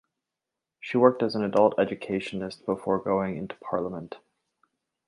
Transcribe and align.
She 0.79 0.97
worked 0.97 1.21
as 1.21 1.35
an 1.35 1.43
adult 1.43 1.75
educationist 1.79 2.65
before 2.65 2.97
going 2.97 3.37
into 3.37 3.53
parliament. 3.57 4.15